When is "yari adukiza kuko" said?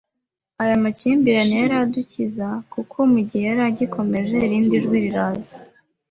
1.61-2.97